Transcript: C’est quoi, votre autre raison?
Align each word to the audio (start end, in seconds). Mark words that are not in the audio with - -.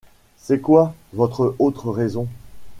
C’est 0.35 0.61
quoi, 0.61 0.95
votre 1.13 1.55
autre 1.59 1.91
raison? 1.91 2.27